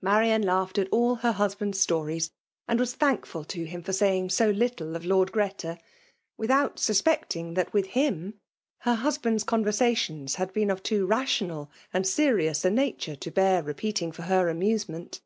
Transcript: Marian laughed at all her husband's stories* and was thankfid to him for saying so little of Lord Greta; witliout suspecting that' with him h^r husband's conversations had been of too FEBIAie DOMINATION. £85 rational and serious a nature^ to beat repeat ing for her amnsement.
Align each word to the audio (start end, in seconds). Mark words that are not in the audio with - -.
Marian 0.00 0.40
laughed 0.40 0.78
at 0.78 0.88
all 0.90 1.16
her 1.16 1.32
husband's 1.32 1.78
stories* 1.78 2.30
and 2.66 2.80
was 2.80 2.94
thankfid 2.96 3.48
to 3.50 3.64
him 3.66 3.82
for 3.82 3.92
saying 3.92 4.30
so 4.30 4.48
little 4.48 4.96
of 4.96 5.04
Lord 5.04 5.30
Greta; 5.30 5.78
witliout 6.40 6.78
suspecting 6.78 7.52
that' 7.52 7.74
with 7.74 7.88
him 7.88 8.32
h^r 8.86 8.96
husband's 8.96 9.44
conversations 9.44 10.36
had 10.36 10.54
been 10.54 10.70
of 10.70 10.82
too 10.82 11.06
FEBIAie 11.06 11.08
DOMINATION. 11.08 11.08
£85 11.08 11.10
rational 11.50 11.70
and 11.92 12.06
serious 12.06 12.64
a 12.64 12.70
nature^ 12.70 13.20
to 13.20 13.30
beat 13.30 13.60
repeat 13.66 14.00
ing 14.00 14.10
for 14.10 14.22
her 14.22 14.46
amnsement. 14.48 15.20